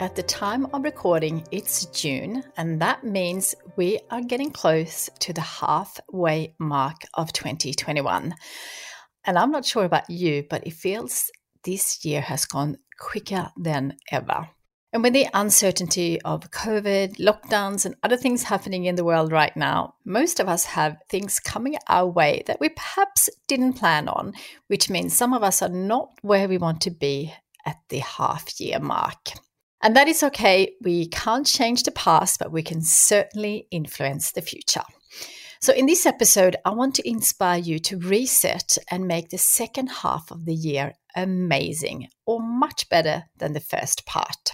[0.00, 5.32] At the time of recording, it's June, and that means we are getting close to
[5.32, 8.32] the halfway mark of 2021.
[9.24, 11.32] And I'm not sure about you, but it feels
[11.64, 14.48] this year has gone quicker than ever.
[14.92, 19.56] And with the uncertainty of COVID, lockdowns, and other things happening in the world right
[19.56, 24.34] now, most of us have things coming our way that we perhaps didn't plan on,
[24.68, 27.34] which means some of us are not where we want to be
[27.66, 29.30] at the half year mark.
[29.82, 30.74] And that is okay.
[30.82, 34.82] We can't change the past, but we can certainly influence the future.
[35.60, 39.88] So, in this episode, I want to inspire you to reset and make the second
[39.88, 44.52] half of the year amazing or much better than the first part.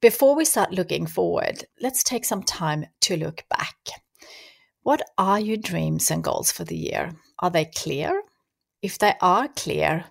[0.00, 3.76] Before we start looking forward, let's take some time to look back.
[4.82, 7.12] What are your dreams and goals for the year?
[7.38, 8.22] Are they clear?
[8.82, 10.04] If they are clear,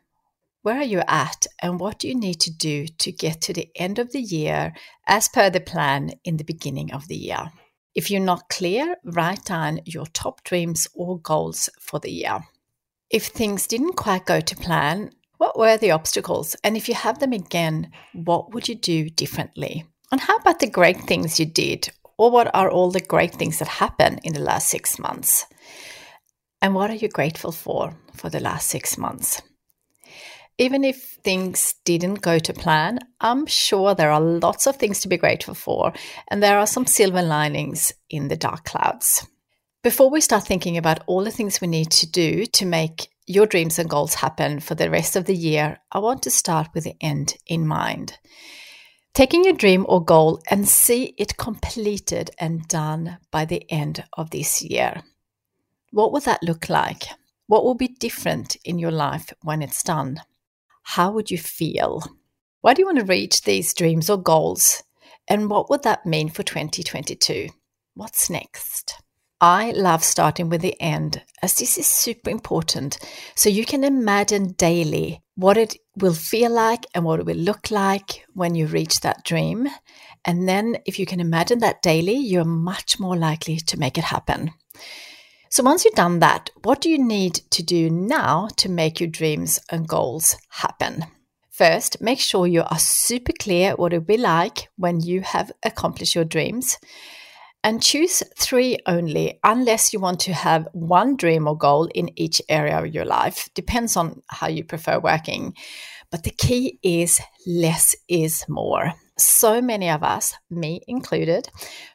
[0.64, 3.70] where are you at and what do you need to do to get to the
[3.76, 4.74] end of the year
[5.06, 7.52] as per the plan in the beginning of the year?
[7.94, 12.40] If you're not clear, write down your top dreams or goals for the year.
[13.10, 16.56] If things didn't quite go to plan, what were the obstacles?
[16.64, 19.84] And if you have them again, what would you do differently?
[20.14, 21.90] And how about the great things you did?
[22.18, 25.46] Or what are all the great things that happened in the last six months?
[26.62, 29.42] And what are you grateful for for the last six months?
[30.58, 35.08] Even if things didn't go to plan, I'm sure there are lots of things to
[35.08, 35.94] be grateful for,
[36.28, 39.28] and there are some silver linings in the dark clouds.
[39.84, 43.46] Before we start thinking about all the things we need to do to make your
[43.46, 46.84] dreams and goals happen for the rest of the year, I want to start with
[46.84, 48.18] the end in mind.
[49.14, 54.30] Taking your dream or goal and see it completed and done by the end of
[54.30, 55.04] this year.
[55.92, 57.04] What will that look like?
[57.48, 60.22] What will be different in your life when it's done?
[60.84, 62.04] How would you feel?
[62.62, 64.84] Why do you want to reach these dreams or goals?
[65.28, 67.50] And what would that mean for 2022?
[67.96, 69.02] What's next?
[69.42, 72.98] I love starting with the end as this is super important.
[73.36, 77.70] So you can imagine daily what it will feel like and what it will look
[77.70, 79.68] like when you reach that dream.
[80.24, 84.06] And then if you can imagine that daily, you're much more likely to make it
[84.06, 84.52] happen.
[85.54, 89.08] So once you've done that, what do you need to do now to make your
[89.08, 91.06] dreams and goals happen?
[91.52, 95.52] First, make sure you are super clear what it will be like when you have
[95.64, 96.80] accomplished your dreams.
[97.64, 102.42] And choose three only, unless you want to have one dream or goal in each
[102.50, 103.48] area of your life.
[103.54, 105.54] Depends on how you prefer working.
[106.10, 111.50] But the key is less is more so many of us, me included,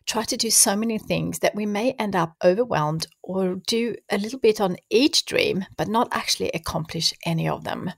[0.06, 4.18] try to do so many things that we may end up overwhelmed or do a
[4.18, 7.92] little bit on each dream, but not actually accomplish any of them.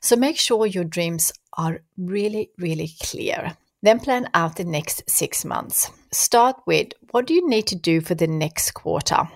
[0.00, 3.56] So make sure your dreams are really, really clear.
[3.82, 5.90] Then plan out the next six months.
[6.12, 9.28] Start with what do you need to do for the next quarter?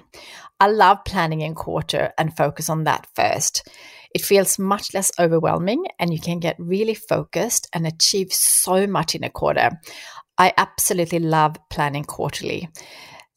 [0.58, 3.68] I love planning in quarter and focus on that first.
[4.14, 9.14] It feels much less overwhelming and you can get really focused and achieve so much
[9.14, 9.70] in a quarter.
[10.38, 12.68] I absolutely love planning quarterly.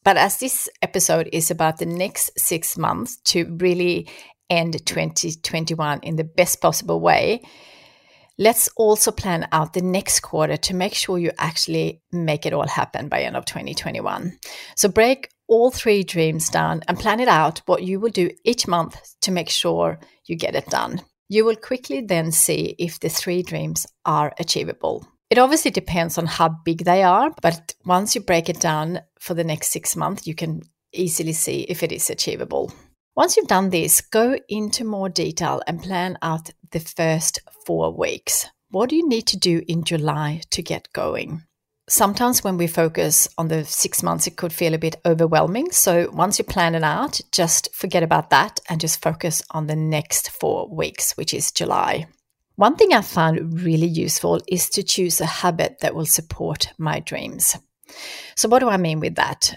[0.04, 4.08] But as this episode is about the next six months to really
[4.50, 7.40] end 2021 in the best possible way,
[8.36, 12.66] Let's also plan out the next quarter to make sure you actually make it all
[12.66, 14.36] happen by end of 2021.
[14.74, 18.66] So break all three dreams down and plan it out what you will do each
[18.66, 21.00] month to make sure you get it done.
[21.28, 25.06] You will quickly then see if the three dreams are achievable.
[25.30, 29.34] It obviously depends on how big they are, but once you break it down for
[29.34, 30.62] the next six months, you can
[30.92, 32.72] easily see if it is achievable.
[33.16, 38.46] Once you've done this, go into more detail and plan out the first four weeks.
[38.70, 41.44] What do you need to do in July to get going?
[41.86, 45.70] Sometimes when we focus on the six months, it could feel a bit overwhelming.
[45.70, 49.76] So once you plan it out, just forget about that and just focus on the
[49.76, 52.06] next four weeks, which is July.
[52.56, 57.00] One thing I found really useful is to choose a habit that will support my
[57.00, 57.56] dreams.
[58.34, 59.54] So, what do I mean with that?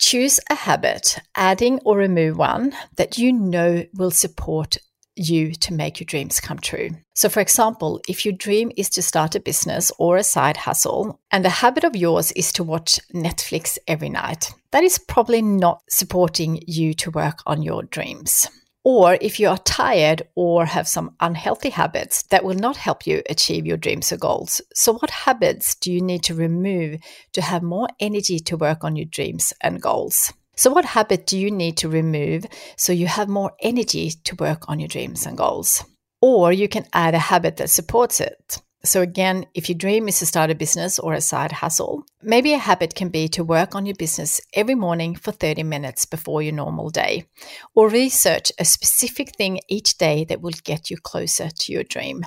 [0.00, 4.78] Choose a habit, adding or remove one that you know will support
[5.18, 6.90] you to make your dreams come true.
[7.14, 11.20] So, for example, if your dream is to start a business or a side hustle,
[11.30, 15.82] and a habit of yours is to watch Netflix every night, that is probably not
[15.88, 18.46] supporting you to work on your dreams.
[18.84, 23.22] Or if you are tired or have some unhealthy habits that will not help you
[23.28, 24.62] achieve your dreams or goals.
[24.74, 27.00] So, what habits do you need to remove
[27.32, 30.32] to have more energy to work on your dreams and goals?
[30.58, 32.44] So, what habit do you need to remove
[32.76, 35.84] so you have more energy to work on your dreams and goals?
[36.20, 38.60] Or you can add a habit that supports it.
[38.82, 42.54] So, again, if your dream is to start a business or a side hustle, maybe
[42.54, 46.42] a habit can be to work on your business every morning for 30 minutes before
[46.42, 47.28] your normal day,
[47.76, 52.24] or research a specific thing each day that will get you closer to your dream.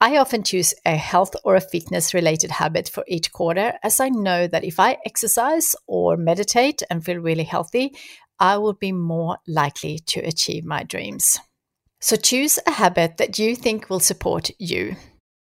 [0.00, 4.10] I often choose a health or a fitness related habit for each quarter, as I
[4.10, 7.96] know that if I exercise or meditate and feel really healthy,
[8.38, 11.40] I will be more likely to achieve my dreams.
[12.00, 14.94] So choose a habit that you think will support you.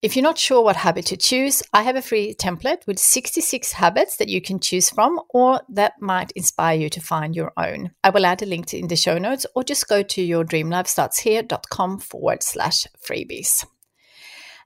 [0.01, 3.73] If you're not sure what habit to choose, I have a free template with 66
[3.73, 7.91] habits that you can choose from or that might inspire you to find your own.
[8.05, 12.45] I will add a link in the show notes or just go to yourdreamlifestartshere.com forward
[12.45, 13.65] slash freebies.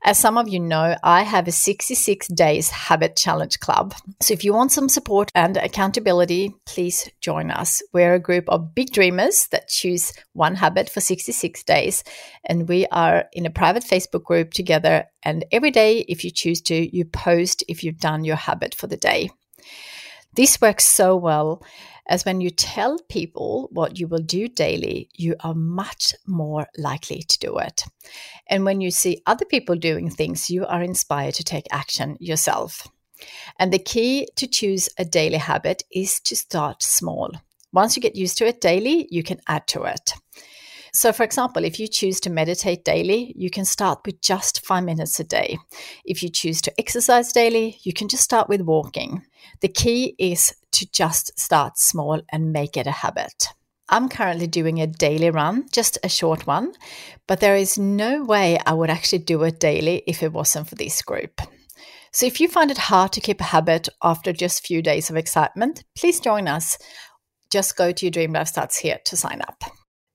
[0.03, 3.95] As some of you know, I have a 66 days habit challenge club.
[4.23, 7.83] So if you want some support and accountability, please join us.
[7.93, 12.03] We're a group of big dreamers that choose one habit for 66 days.
[12.45, 15.05] And we are in a private Facebook group together.
[15.23, 18.87] And every day, if you choose to, you post if you've done your habit for
[18.87, 19.31] the day.
[20.35, 21.63] This works so well
[22.11, 27.23] as when you tell people what you will do daily, you are much more likely
[27.23, 27.85] to do it.
[28.49, 32.89] And when you see other people doing things, you are inspired to take action yourself.
[33.61, 37.31] And the key to choose a daily habit is to start small.
[37.73, 40.13] Once you get used to it daily, you can add to it.
[40.93, 44.85] So, for example, if you choose to meditate daily, you can start with just five
[44.85, 45.59] minutes a day.
[46.05, 49.23] If you choose to exercise daily, you can just start with walking.
[49.61, 53.49] The key is to just start small and make it a habit.
[53.89, 56.73] I'm currently doing a daily run, just a short one,
[57.27, 60.77] but there is no way I would actually do it daily if it wasn't for
[60.77, 61.41] this group.
[62.13, 65.11] So if you find it hard to keep a habit after just a few days
[65.11, 66.79] of excitement, please join us.
[67.51, 69.65] Just go to your Dream Life Starts here to sign up.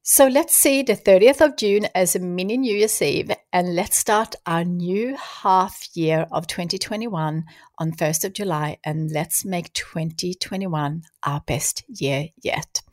[0.08, 3.98] So let's see the 30th of June as a mini New Year's Eve and let's
[3.98, 7.44] start our new half year of 2021
[7.80, 12.84] on 1st of July and let's make 2021 our best year yet.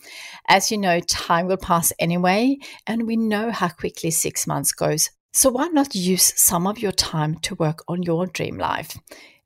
[0.48, 5.10] As you know, time will pass anyway and we know how quickly six months goes.
[5.34, 8.96] So why not use some of your time to work on your dream life?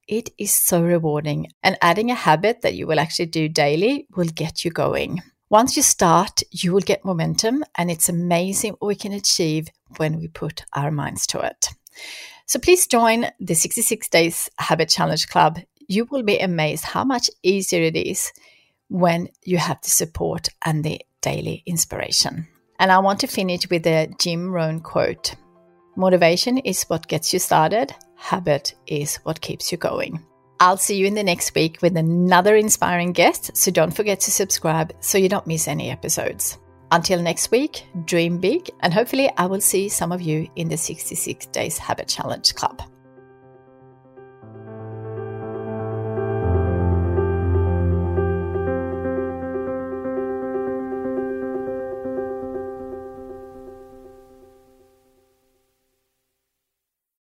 [0.07, 4.29] It is so rewarding and adding a habit that you will actually do daily will
[4.33, 5.21] get you going.
[5.49, 10.19] Once you start, you will get momentum, and it's amazing what we can achieve when
[10.19, 11.69] we put our minds to it.
[12.47, 15.59] So please join the 66 Days Habit Challenge Club.
[15.87, 18.33] You will be amazed how much easier it is
[18.89, 22.49] when you have the support and the daily inspiration.
[22.81, 25.37] And I want to finish with a Jim Rohn quote
[25.97, 30.27] Motivation is what gets you started, habit is what keeps you going.
[30.59, 34.31] I'll see you in the next week with another inspiring guest, so don't forget to
[34.31, 36.59] subscribe so you don't miss any episodes.
[36.93, 40.77] Until next week, dream big, and hopefully, I will see some of you in the
[40.77, 42.81] 66 Days Habit Challenge Club.